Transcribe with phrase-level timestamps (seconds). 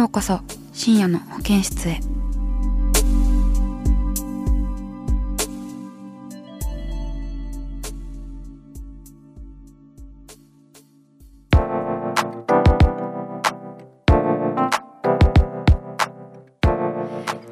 [0.00, 0.40] ようこそ
[0.72, 2.00] 深夜の保健室へ。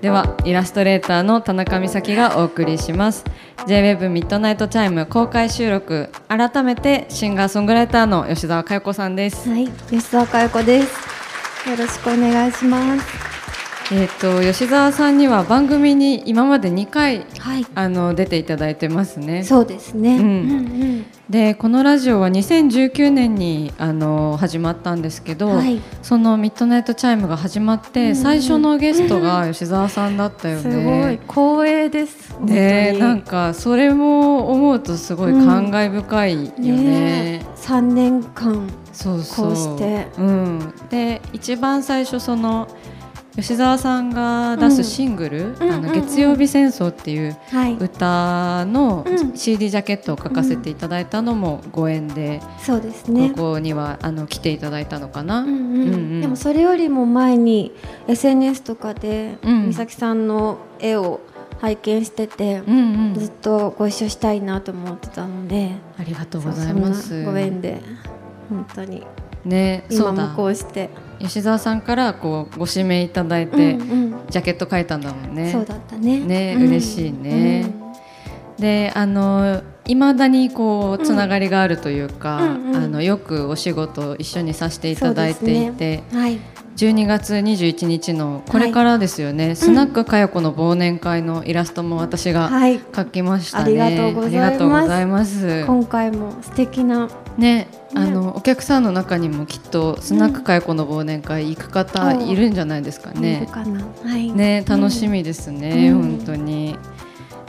[0.01, 3.25] ではイラストレーターのたなかみさきがお送りします。
[3.67, 6.09] J-WAVE ミッドナイトチャイム公開収録。
[6.29, 9.51] 改めてシンガーソングライターの吉澤嘉代子さんです。
[9.51, 11.18] はい、吉澤嘉代子です。
[11.69, 13.07] よろしくお願いします。
[13.93, 20.17] えっ、と吉澤さんには番組に今まで2回はい、あの出ていただいてますねそうですね。
[20.17, 25.81] うんうんでこのラジオは2019年にあの始まったんですけど、はい。
[26.03, 30.63] そのミッドナイトチャイムが始まって、うん最初のゲストが吉澤さんだったよね。
[30.63, 31.19] すごい。
[31.63, 32.35] 光栄です。
[32.47, 37.41] でなんかそれも思うとすごい感慨深いよね。
[37.41, 40.09] ね三年間そうそうして。
[40.17, 42.69] うん、で一番最初その
[43.39, 49.29] 吉澤さんが出すシングル「あの月曜日戦争」っていうはい、歌のうん。
[49.37, 53.31] CD ジャケットを書かせていただいたのもご縁で、そうですね。
[53.31, 55.45] ここにはあの来ていただいたのかな？
[55.45, 57.73] でもそれよりも前に
[58.09, 59.67] SNS とかでうん。
[59.69, 61.21] 美咲さんの絵を
[61.61, 67.25] 拝見してて、うんうん、ずっとご一緒したいなと思ってたので、ありがとうございます。
[67.25, 67.81] ご縁で
[68.49, 69.07] 本当に
[69.49, 70.23] ね、そうだ。
[70.23, 74.15] 今もこうして、吉澤さんからこうご指名いただいて、うんうん。
[74.31, 75.51] ジャケット書いたんだもんね。
[75.51, 76.21] そうだったね。
[76.21, 76.69] ねうん。
[76.69, 77.73] 嬉しいね。
[78.59, 82.71] であの未だにこうつながりがあるというか、うん。
[82.71, 86.39] うんあのよくお仕事を一緒にさせていただいていて、うんはい、
[86.77, 93.83] 12月21日のこれからですよね、スナックかよこの忘年会のイラストも私がはい、描きましたね。
[93.83, 95.65] ありがとうございありがとうございます。
[95.67, 97.09] 今回も素敵な
[97.39, 103.49] ね、あのお客さんの中にもきっとスナックかよこの忘年会行く方いるんじゃないですかね。
[103.53, 106.19] はい、ね楽しみですね、うん。
[106.19, 106.77] 本当に。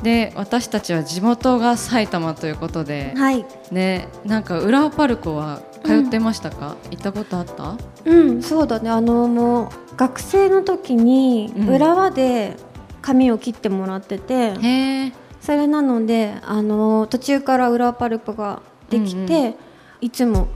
[0.04, 7.76] で私たちは地元が埼玉ということで、はい、ねなんか浦和パルコは通ってましたか、行ったことあった？
[8.06, 11.76] うん、そうだね、あのもう学生の時にうん。
[11.76, 12.58] 浦和で
[13.02, 18.62] 髪を切ってもらってて、へえそれなのであの途中から浦和パルコが
[18.92, 19.56] できて、うん
[20.02, 20.48] いつも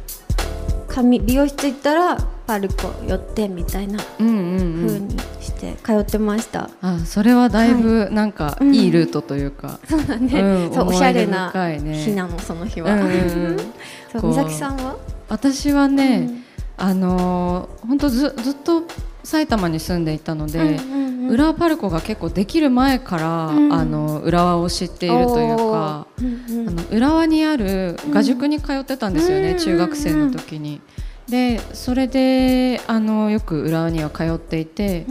[0.88, 6.70] 髪美容室行ったらパルコ寄ってみたいなうんうにして通ってました。
[6.82, 8.76] あそれはだいぶなんかうん。
[8.76, 11.52] いいルートというか、そうだね、うんそうおしゃれな
[11.82, 12.94] 日なのその日は。
[12.94, 13.58] うん
[14.12, 14.96] そう美咲さんは？
[15.30, 16.44] 私はね、うん。
[16.78, 18.84] あのー本当ずずっと
[19.24, 23.74] 埼玉に住んでいたので、うんうんうん浦和パルコが結構できる前から、うん。
[23.74, 26.70] あの浦和を知っているというか、うんうん。
[26.70, 30.82] あの浦和にある画塾に通ってたんですよね、うん中学生の時に。
[31.30, 35.06] でそれであのよく浦和には通っていて、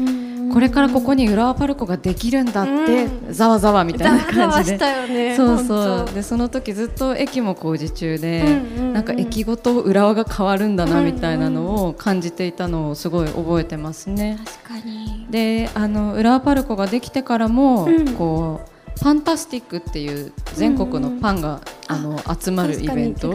[0.53, 4.19] これからここに浦和パルコができるんだって、うんざわざわみたいな
[4.51, 4.77] 感じで。
[4.77, 5.35] したよね。
[5.37, 8.49] そうそうでその時ずっと駅も工事中で、うん
[8.79, 14.39] うんうんなんか駅ごと浦和が変わるんだなうんみたいなのを感じていたのをすごい覚えてますね。
[14.69, 15.27] 確かに。
[15.31, 23.33] であの浦和パルコができてからも、うんこうファンタスティックっていう全国のパンが、あの集まるイベント。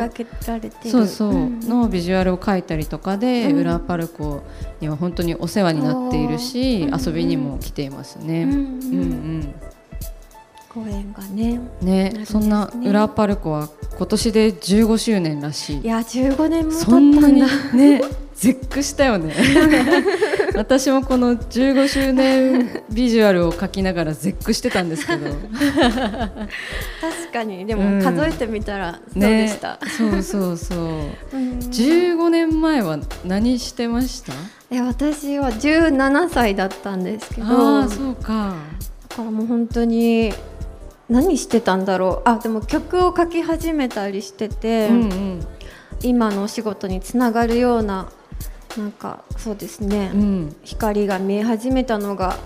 [0.86, 3.60] そうそう、んのビジュアルを描いたりとかで、うん。
[3.60, 4.44] 浦和パルコ
[4.80, 7.08] には本当にお世話になっているし、おー。
[7.08, 8.44] 遊びにも来ていますね。
[8.44, 8.58] うんうん。
[8.58, 9.04] うんう
[9.40, 9.56] ん。
[10.70, 11.60] 公演がね。
[11.82, 12.26] ねね。
[12.26, 15.82] そんな浦和パルコは今年で15周年らしい。
[15.82, 17.42] いや15年も経ったそんなに。
[17.74, 18.02] ね
[18.38, 19.34] 絶句したよね。
[20.56, 25.26] 私もこの15周年ビジュアルを描きながら絶句してたんですけど。
[25.82, 27.66] 確かに。
[27.66, 30.78] でうんも数えてみたらそうでした、そうそうそう。
[30.78, 30.84] う
[31.40, 31.60] ん。
[31.60, 34.34] 15年前は何してました？
[34.70, 37.48] え私は17歳だったんですけど。
[37.82, 38.54] あそうか。
[39.10, 40.32] からもう本当に
[41.10, 42.30] 何してたんだろう。
[42.30, 45.48] あでも曲を書き始めたりしてて、うんうん。
[46.04, 48.10] 今のお仕事につながるような
[48.78, 50.56] なんかそうですね、うん。
[50.64, 52.38] 光が見え始めたのが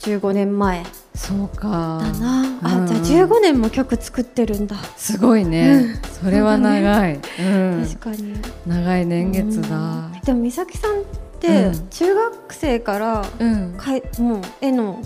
[0.00, 0.84] 15年前。
[1.14, 2.00] そうか。
[2.02, 2.86] だな、あうん。
[2.86, 8.34] じゃあ15年も曲作ってるんだ、すごいね、それは長い、うん、確かに。
[8.66, 9.76] 長い年月だ。
[9.76, 10.20] うん。
[10.24, 11.04] でも美咲さんっ
[11.38, 11.88] てうん。
[11.88, 13.74] 中学生からうん。
[13.76, 15.02] かいもう絵の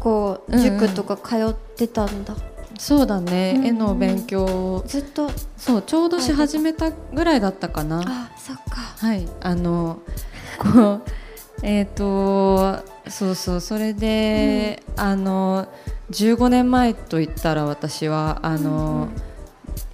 [0.00, 0.58] こううん。
[0.58, 2.36] うん塾とか通ってたんだ、
[2.78, 3.66] そうだね、うん。
[3.66, 4.84] 絵の勉強。
[4.86, 5.30] ずっと。
[5.56, 8.02] そうちょうどし始めたぐらいだったかな。
[8.06, 10.00] あそっかはいあの
[10.58, 11.02] こう
[11.62, 15.68] えっ、とそうそうそれで、あの
[16.10, 19.08] 15年前と言ったら私はあの、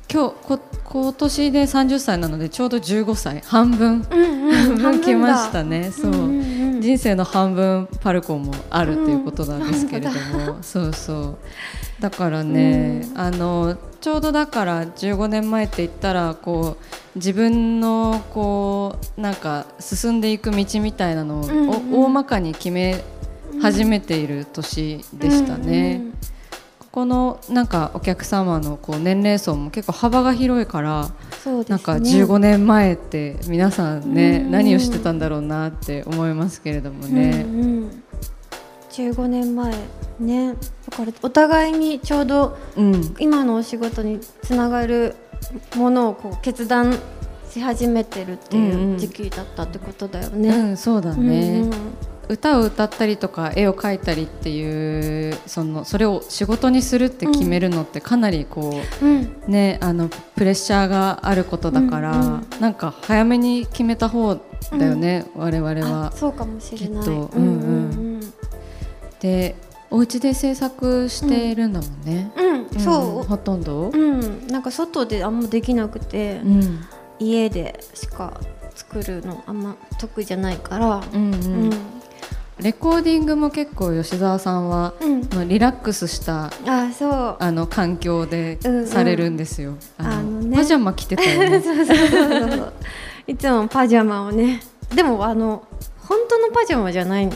[0.08, 4.78] 今日こ今年で30歳なのでちょうど15歳半分うんうん。
[4.78, 11.38] 半分来ましたねねそう、んんうん人生の半分パルコもあるっていうことなんですけれども、そうそう。
[12.00, 23.02] だからね、あのちょうどだから15年前って言ったらこう自分のこうなんか進んでいく道みたいなのを、大まかに決め
[23.60, 26.00] 始めている年でしたね。
[26.04, 26.39] うんこ
[26.92, 31.10] このなんかお客様のこう年齢層も結構幅が広いから、ね。
[31.68, 34.50] なんか15年前って皆さんね、うん。
[34.50, 37.44] 何をしてたんだろうなって思いますけれどもね。
[37.46, 38.02] うんうん、
[38.90, 39.72] 15年前
[40.18, 40.54] ね
[40.90, 45.14] だからお互いにちょうどうん、今のお仕事につながる
[45.76, 46.98] ものをこう決断
[47.48, 48.92] し始めてるってうんうん。
[48.92, 50.72] いう時期だったってことだようね。
[50.72, 59.36] ん、そうだね、うんうん歌を歌ったりとか絵を描いたりっていうそのそれを仕事にするって決めるのってかなりこうん。
[59.46, 66.12] う、ねあのプレッシャーがあることだから、うんうんなんか早めに決めた方だよね、我々あは。
[66.12, 67.02] そうかもしれない。
[67.02, 67.30] きっと。
[67.34, 67.46] うんう
[68.18, 68.20] ん
[69.20, 69.56] で
[69.90, 72.30] お家で制作しているんだもんね。
[72.36, 72.46] うん。
[72.46, 72.76] うん。
[72.76, 72.80] ん。
[72.80, 73.88] そほとんど？
[73.88, 76.84] う、、うん、なんか外であんまできなくて、うん。
[77.18, 78.40] 家でしか
[78.74, 81.02] 作るのあんま得意じゃないから。
[81.12, 81.72] うんううんん
[82.62, 85.20] レコーディングも結構吉澤さんは、うん。
[85.34, 87.36] まあリラックスしたあそう。
[87.38, 89.76] あの環境でされるんですよ。
[89.98, 90.56] あのあのね。
[90.56, 91.60] パジャマ着てたよね。
[91.62, 92.72] そうそうそうそう。
[93.26, 94.60] いつもパジャマをね。
[94.94, 95.64] でもあの
[95.98, 97.30] 本当のパジャマじゃない、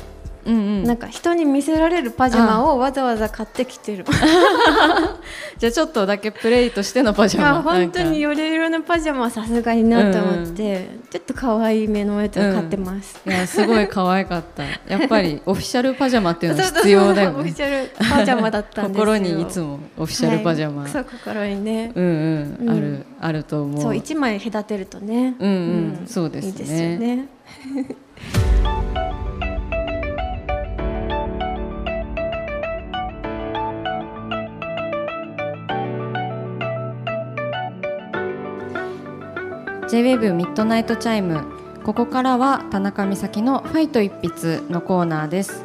[0.45, 0.85] うんうん。
[0.85, 4.05] なんか人に見せられるパジャマをわざわざ買ってきてる。
[5.59, 7.53] じゃあちょっとだけプレイとしてのパジャマ。
[7.53, 14.65] まあ本当により色のパジャマはさすがになと思って、ちょっと可愛い目のやつを買ってます、いやすごい可愛かった。
[14.89, 17.37] やっぱりオフィシャルパジャマっていうのは必要だよね。
[17.39, 17.55] オフィ。
[17.55, 20.83] シャルパジャマだったんですよ心にいつもオフィシャルパジャマ。
[20.83, 22.71] はいそう心にね、うんうん、うん。
[22.71, 23.83] あるあると思う。
[23.83, 25.35] そう一枚隔てるとね。
[25.39, 25.53] うんう
[26.05, 26.07] ん。
[26.07, 26.51] そうですね。
[26.51, 27.29] いいですよね
[39.89, 41.43] 「J-WAVE ミッドナイトチャイム」
[41.85, 45.65] ここからはたなかみさきの「ファイト一筆」のコーナーです。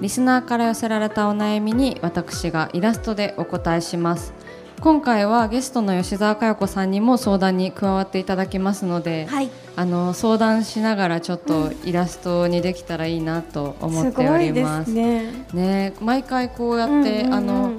[0.00, 4.34] リスナーから寄せられたお悩みに私がイラストでお答えします。
[4.80, 9.50] 今回はゲストの吉澤嘉代子さんにも相談に加わっていただきますので、はい。
[9.76, 14.90] あの相談しながらちょっとイラストにできたらいいなと思すっております。
[14.90, 14.94] す。
[14.94, 15.46] ね。
[15.54, 17.34] ね毎回こうやって、うんうんうん。
[17.34, 17.70] あの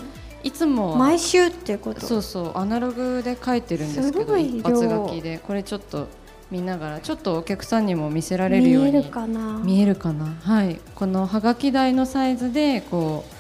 [0.43, 0.97] いつもは。
[0.97, 2.01] 毎週ってこと？
[2.01, 2.51] そうそう。
[2.57, 5.39] アナログで書いてるんですけど一発書きで。
[5.39, 6.07] これちょっと
[6.51, 8.91] 見ながらちょっとお客さんにも見せられるように。
[8.91, 9.62] 見えるかな？
[9.63, 10.25] 見えるかな？
[10.25, 10.79] はい。
[10.93, 13.33] このはがき台のサイズでこう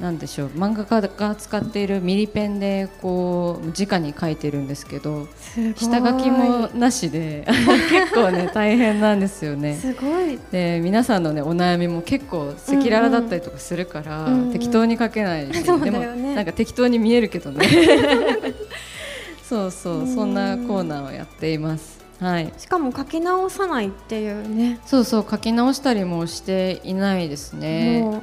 [0.00, 5.26] なんでしょう漫画家が使っているミリペンでこう直に書いてるんですけど
[5.74, 7.46] 下書きもなしで
[7.90, 9.76] 結構ね大変なんですよね。
[9.76, 10.38] すごい。
[10.50, 15.52] で皆さんのねお悩みも結構赤裸々だったりとかするから、うんうん適当に書けない。
[15.52, 16.28] し、そうだでよね。
[16.30, 17.66] もなんか適当に見えるけどね。
[19.48, 20.14] そうそう、うん。
[20.14, 22.00] そんなコーナーをやっています。
[22.20, 22.52] はい。
[22.56, 24.78] しかも書き直さないっていうね。
[24.86, 28.00] そうそう書き直したりもしていないですね。
[28.00, 28.22] もう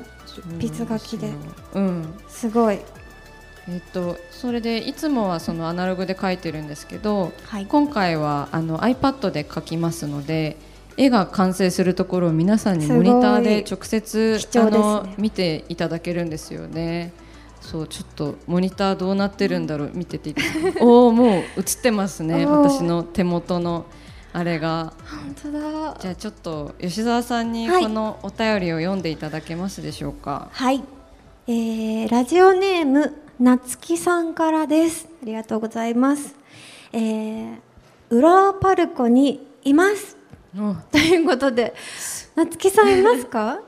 [0.59, 1.31] 筆書きで。
[1.73, 2.13] うん。
[2.27, 2.79] すごい。
[3.69, 7.65] えっとそれでいつもはそのアナログで書いてるんですけどはい。
[7.65, 10.57] 今回はあの iPad で描きますので
[10.97, 14.61] 絵が完成するところを皆さんにモニターで直接ね。
[14.61, 17.13] あの見ていただけるんですよね。
[17.61, 20.35] そうちょっとモニターどうなってるんだろう見てて
[20.81, 21.43] おおもう映っ
[21.81, 22.45] てますね。
[22.45, 23.85] 私の手元の
[24.33, 24.93] あれが。
[25.43, 25.97] 本当だ。
[25.99, 30.49] じゃあちょっと吉澤さんにはいこのお便りを読んでいただけますでしょうか。
[30.51, 30.83] はい、
[31.47, 35.07] えー、ラジオネームなつきさんからです。
[35.21, 36.35] ありがとうございます。
[36.91, 37.57] えー、
[38.09, 40.17] 裏パルコにいます。
[40.57, 40.75] お。
[40.91, 41.73] ということで
[42.35, 43.49] なつきさんいますか？
[43.53, 43.61] あいる。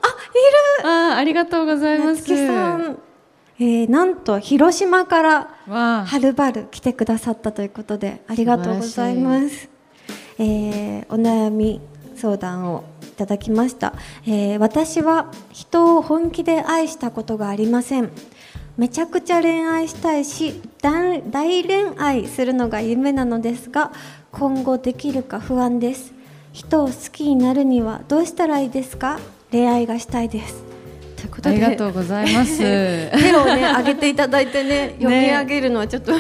[0.84, 2.08] あーありがとうございます。
[2.14, 2.98] なつきさん。
[3.58, 9.70] えー、なんと広島からはるばる来てくださったということでありがとうございます。
[10.40, 11.82] えーお悩み
[12.16, 13.94] 相談をいただきました、
[14.26, 18.10] えー私は人を本気で愛したことがありません。
[18.78, 23.94] めちゃくちゃ恋愛したいし大大恋愛するのが夢なのですが
[24.34, 26.14] 今後できるか不安です。
[26.52, 29.20] 人を好きになるにはどうしたらいいですか？
[29.52, 30.64] 恋愛がしたいです。
[31.16, 31.50] ということで。
[31.50, 32.58] ありがとうございます。
[32.60, 32.66] 手
[33.36, 36.12] をね上げていただいてね読み上げるのはちょっと、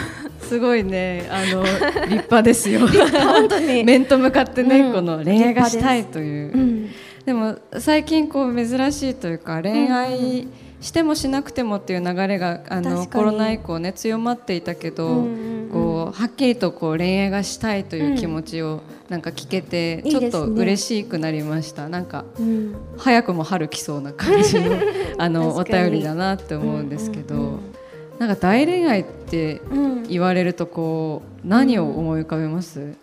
[0.47, 2.81] すごいねあの立派ですよ。
[2.87, 4.93] 本当に、面と向かってね、うん。
[4.93, 6.89] この恋愛がしたいという、うん、
[7.25, 10.47] でも最近こう珍しいというか恋愛
[10.81, 15.69] してもしなくてもっていう流れがあのコロナ以降ね強まっていたけど、うんうんうん。
[15.71, 20.31] こうはっきりとこう恋愛がしたいという気持ちをなんか聞けて、いいですね。
[20.31, 21.89] ちょっと嬉しくなりました。
[21.89, 22.75] なんかうん。
[22.97, 24.77] 早くも春来そうな感じの
[25.17, 27.75] あのお便りだなって思うんですけど、うんうん
[28.19, 29.95] なんか大恋愛ってうん。
[30.07, 32.93] 言われるとこう何を思い浮かべます、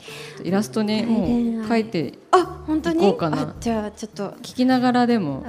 [0.44, 3.00] イラストにも書いてあ本当に？
[3.00, 3.42] 行こうかな。
[3.42, 4.30] あじゃあちょっと。
[4.40, 5.42] 聞きながらでも、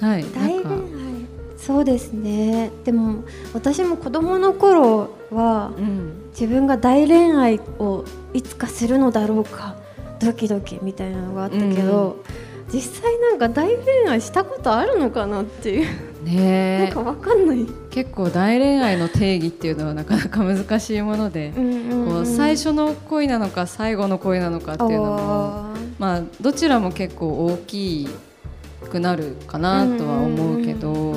[0.00, 0.86] はい、大恋愛。
[1.56, 2.70] そうですね。
[2.84, 3.24] でも
[3.54, 9.76] 私も子供の頃はうん、自分が大恋愛をいつかするのだろうか
[10.20, 12.22] ドキドキみたいなのがあったけど、
[12.72, 15.86] 実際なんか大恋愛したことあるのかなっていう、
[16.24, 28.08] なんねかわかんない、え結構大恋愛の定義っていうのはなかなか難しいもので、こう最初の恋なのか最後の恋なのかっていうのもあまあどちらも結構大き
[28.90, 31.14] くなるかなとは思うけど、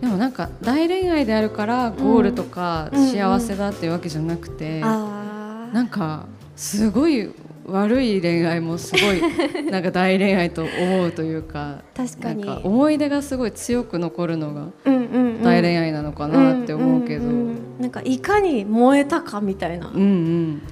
[0.00, 3.12] でもなんか大恋愛であるからゴールとかうん。
[3.12, 6.26] 幸せだっていうわけじゃなくて、なんか
[6.56, 7.30] すごい
[7.66, 9.22] 悪い恋愛もすごい
[9.70, 12.44] なんか大恋愛と思うというか確かに。
[12.64, 15.42] 思い出がすごい強く残るのがうんうんうん。
[15.42, 20.62] 大恋愛なのかなって思うけど、んんうんなんかいかに燃えたかみたいな、うんうん。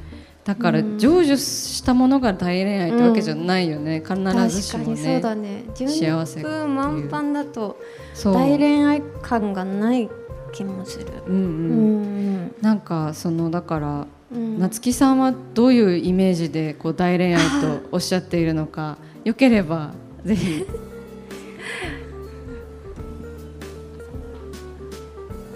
[0.44, 0.98] だからうん。
[0.98, 4.14] 成就したものが大恋愛ってわけじゃないよね、必
[4.48, 5.64] ずしも確かにそうねだね。
[5.74, 7.76] 幸せ満帆だと
[8.24, 10.08] 大恋愛感がない
[10.52, 11.06] 気もする。
[11.26, 12.54] うんうんうん。
[12.60, 14.58] なんかそのだからうん。
[14.58, 19.92] 夏木さんはどういうイメージでこう大恋愛とおっしゃっているのか よければ
[20.24, 20.66] ぜひ。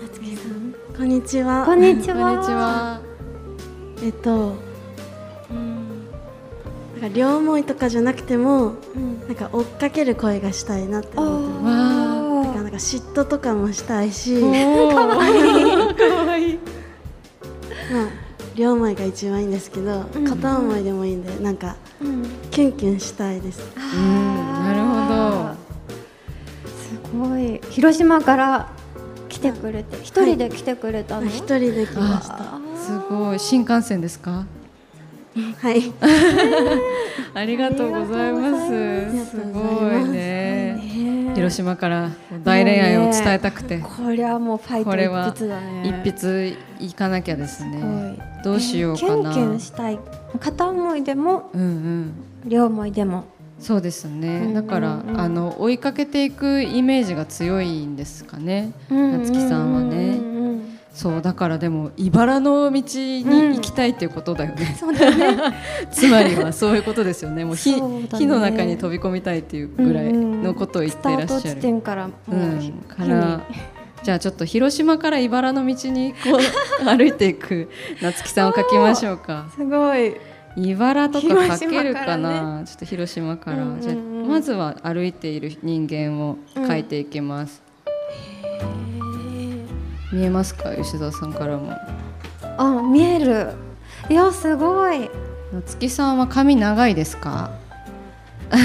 [0.03, 1.65] 夏木さんこんにちは。
[1.65, 3.01] こんにちは。
[4.03, 4.55] えっと、
[5.51, 9.21] なんか両思いとかじゃなくても、うん。
[9.27, 12.55] なんか追っかける恋がしたいなって思ってます。
[12.55, 14.37] なんか嫉妬とかもしたいし、
[18.55, 20.25] 両思いが一番いいんですけど、うん。
[20.25, 22.23] 片思いでもいいんで、なんかうん。
[22.51, 23.61] キュンキュンしたいです。
[23.77, 25.55] うんなるほど。
[27.27, 27.61] すごい。
[27.71, 28.69] 広島から
[29.29, 32.35] 来てくれて一人で来てくれたの、一人で来ました。
[32.39, 33.39] あすごい。
[33.39, 34.47] 新幹線ですか？
[35.61, 35.93] はい。
[37.35, 38.67] ありがとうございます。
[38.67, 40.44] すございますごいね
[41.45, 42.11] 広島から
[42.43, 43.79] 大恋愛を伝えたくて。
[43.79, 46.03] これはもうファイト一筆だね。
[46.05, 47.83] 一筆いかなきゃですね。
[47.83, 48.11] は
[48.41, 48.43] い。
[48.43, 49.09] どうしようかな。
[49.09, 49.99] キュンキュンしたい。
[50.41, 52.13] 片思いでもうんうん。
[52.47, 53.25] 両思いでも。
[53.59, 58.73] そうですね、だからあの追いかけていくイメージが強いんですかね。
[58.91, 60.19] 夏木さんはね
[61.05, 63.25] そうだからでも茨の道に
[63.57, 65.55] 行きたいっていうことだよね、そうだね。
[65.93, 67.45] つまりはそういうことですよね。
[67.45, 68.09] もう火ね。
[68.11, 73.43] 火の中に飛び込みたいっていうぐらいのことを言っていらっしゃスタート地る、点からもう、うん、から
[74.03, 76.39] じゃあちょっと広島から茨の道にこ
[76.83, 77.69] う歩いていく
[78.01, 79.45] 夏木さんを書きましょうか。
[79.55, 80.17] すごい。
[80.57, 83.75] 茨とか書けるかな、ちょっと広島から、うんうん。
[83.75, 83.97] うんじゃあ
[84.27, 87.63] まずは歩いている人間を書いていきます、
[90.15, 91.73] 見えますか吉澤さんからも。
[92.57, 93.53] あ見える。
[94.09, 95.11] いやすごい。
[95.53, 97.51] 夏木さんは髪長いですか？
[98.51, 98.59] 長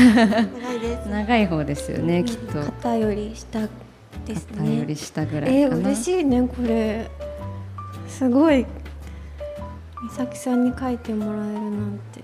[0.73, 1.09] いです。
[1.09, 2.61] 長い方ですよねきっと。
[2.61, 3.61] 肩より下
[4.25, 4.57] ですね。
[4.59, 7.09] 肩より下ぐらいかな、えー、嬉しいねこれ。
[8.07, 8.65] すごい。
[10.03, 12.23] 美咲さんに書いてもらえるなんて。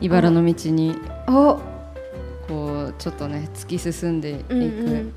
[0.00, 0.96] 茨の道に。
[1.28, 1.60] お
[2.46, 5.12] こうちょっとね突き進んでいく、うんうん。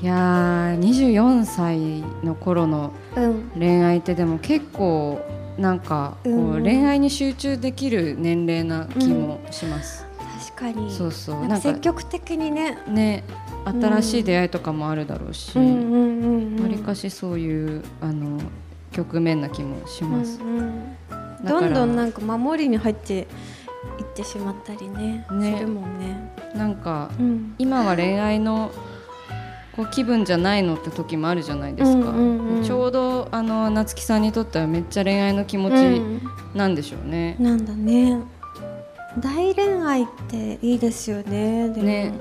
[0.00, 3.50] いやー24歳の頃のうん。
[3.58, 5.20] 恋愛ってでも結構
[5.58, 6.62] なんかこうんううん。
[6.62, 10.06] 恋愛に集中できる年齢な気もします、
[10.52, 10.92] 確かに。
[10.92, 11.40] そうそう。
[11.40, 12.78] なんかか積極的にね。
[12.88, 13.24] ね
[13.64, 15.64] 新しい出会いとかもあるだろうし、うん。
[15.64, 18.40] うんうんうんわりかしそういうあの
[18.92, 20.96] 局面な気もします、うんうん
[21.44, 23.28] どんどんなんか守りに入って
[23.98, 25.26] いってしまったりね。
[25.30, 25.54] ね。
[25.56, 26.32] するもんね。
[26.54, 27.54] なんかうん。
[27.58, 28.70] 今は恋愛の
[29.76, 36.20] こう気分じゃないのって時もあるじゃないですか、うんうんうんちょうどあの夏木さんにとってはめっちゃ恋愛の気持うちん。
[36.54, 38.18] なんでしょうね、なんだね。
[39.20, 41.68] 大恋愛っていいですよね。
[41.68, 42.12] ね。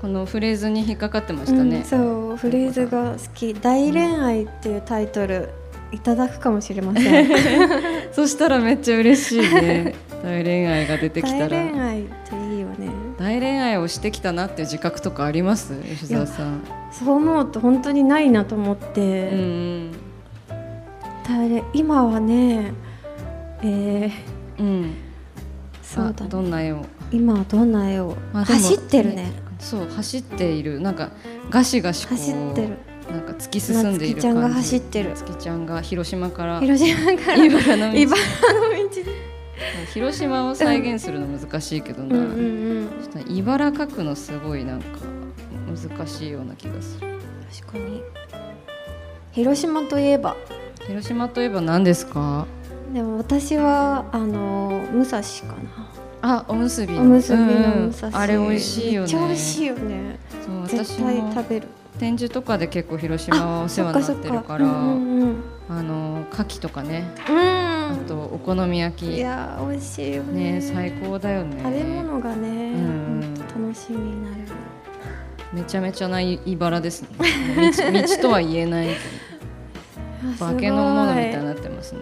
[0.00, 2.36] このフレーズに引っかかってましたね、うん、そう。
[2.36, 5.48] フレーズが好き「大恋愛」っていうタイトル
[5.92, 7.28] いただくかもしれません。
[8.12, 12.88] そしたらめっちゃ嬉しいね大恋愛が出てきた大ら恋愛っていいよね。
[13.18, 15.74] 大恋愛をしてきたなっていう自覚とかあります？
[15.82, 16.62] 吉澤さん。
[16.90, 19.92] そう思うと本当にないなと思っうんうて、ん。
[21.28, 22.72] 大恋今はね
[23.62, 24.94] えー、うん。
[25.82, 26.84] そうだあどねんな絵を？
[27.12, 29.30] 今はどんな絵を、まあ走ってるね。
[29.60, 30.80] そう走っている。
[30.80, 31.10] なんか
[31.50, 32.78] ガシガシ走ってる。
[33.10, 34.20] なんか突き進んでいる感じ。
[34.22, 35.10] ちゃんが走ってる。
[35.10, 38.06] 夏希ちゃんが広島から広島から 茨の道で
[39.94, 42.88] 広島を再現するの難しいけどな、うんうんうん。
[43.12, 44.86] ちょっと茨描くのすごいなんか
[45.66, 47.06] 難しいような気がする。
[47.62, 48.02] 確かに。
[49.32, 50.36] 広島といえば。
[50.86, 52.46] 広島といえば何ですか？
[52.92, 55.24] でも私はあの武蔵か
[56.22, 56.94] あおむすび。
[56.94, 57.46] なおむすびのう
[57.86, 57.90] ん。
[57.90, 59.06] 武蔵、あれ美味しいよね。
[59.06, 60.18] めっちゃ美味しいよね。
[60.46, 61.66] そう絶私対も食べる。
[61.98, 64.64] 展示とかで結構広島はお世話になってるから。
[64.64, 64.72] うん
[65.20, 65.34] うん
[65.68, 67.12] あの牡蠣とかね。
[67.28, 70.52] うんあとお好み焼いきやー美味しいよね。
[70.52, 71.62] ね最高だよね。
[71.62, 73.20] 食べ物がね、ん。
[73.20, 74.36] ほんと楽しみになる。
[75.52, 77.08] めちゃめちゃない茨ですね。
[77.56, 78.88] 道 道とは言えない。
[80.38, 82.00] 化けのものみたいになってますね。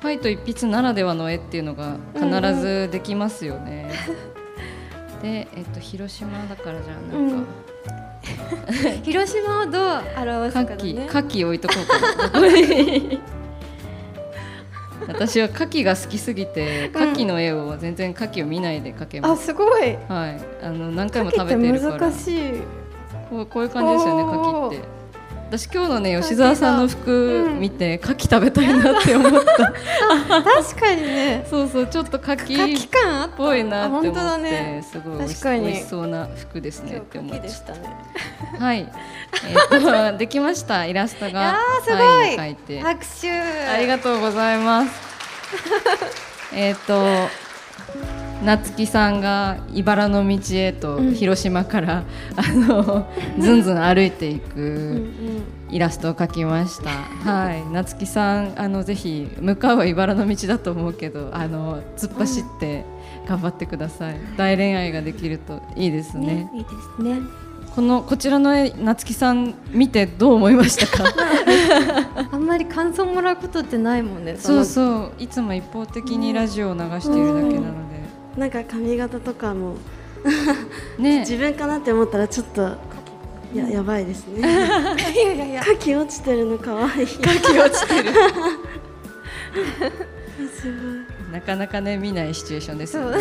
[0.00, 3.90] ファイト一筆ならではの絵っていうのが必ずできますよね、
[5.22, 7.46] で、えっと、広島だからじゃあなんか、
[9.04, 11.06] 広島をどう表すかだね。
[11.06, 13.39] 牡蠣置いとこうかな
[15.12, 19.96] 私は牡蠣が好きすぎて牡蠣の絵を全然牡蠣を見ないで描けあます、すごい。
[20.08, 20.40] はい。
[20.62, 21.98] あの何回も食べてるから。
[21.98, 22.52] 難しい。
[23.30, 24.99] こうこういう感じですよね牡蠣って
[25.50, 27.58] 私今日のね吉澤さんの服うん。
[27.58, 29.72] 見て牡蠣食べたいなって思った。
[30.42, 31.44] 確かにね。
[31.50, 34.84] そうそうちょっと牡牡蠣蠣感あっぽいなって思って、ね。
[34.88, 37.80] すごい美味しそうな服ですねって思っ牡蠣でしたね。
[38.60, 38.86] はい、
[39.48, 40.86] えーとできました。
[40.86, 42.80] イラストがーすごい。
[42.80, 43.32] 拍手。
[43.32, 44.90] ありがとうございます。
[46.54, 47.28] えっと
[48.44, 52.04] 夏木さんが茨の道へとうん広島から、
[52.36, 53.06] あの
[53.38, 56.90] ずんずん歩いていく、うんうんイラストを描きました。
[56.90, 62.84] はい、夏木さん、あのぜひ向かうは茨の道だと思うけど、あの突っ走って
[63.28, 64.16] 頑張ってください。
[64.36, 66.26] 大恋愛ができるといいですね。
[66.26, 67.20] ねいいですね
[67.76, 71.04] このこちらの絵、夏木さん見てどう思いましたか？
[72.32, 77.90] あんまり感想もらうことってないもんねそううそう、いつも一方的にラジオを流しているだけなの
[78.40, 79.76] なんか髪型とかも
[80.98, 81.02] で。
[81.04, 82.70] ね、自分かなって思ったらちょっと
[83.52, 84.40] いややばいですね。
[84.40, 85.60] いやいやいや。
[85.60, 88.12] 牡蠣落ちてるの可愛い書き落ちてる。
[90.58, 90.68] す
[91.30, 93.18] なかなかね見ないシチュエーションですよね。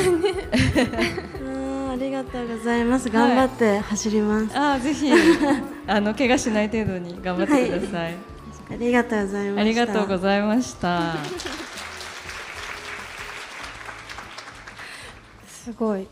[1.92, 3.10] ありがとうございます。
[3.10, 5.12] 頑張って走ります、あーぜひ
[5.88, 8.16] あの怪我しない程度に頑張ってください。
[8.72, 9.62] ありがとうございました。
[9.62, 11.69] ありがとうございました。
[15.70, 16.08] すごい。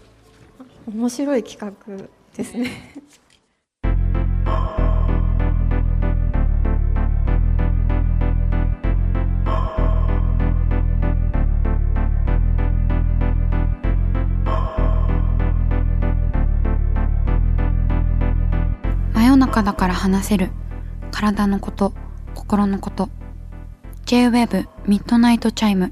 [0.88, 1.98] 面白い企画
[2.36, 2.70] ですね。
[19.16, 20.52] 真夜中だから話せる。
[21.10, 21.94] 体のこと
[22.36, 23.10] 心のこと。
[24.06, 25.92] J-WAVE ミッドナイトチャイム。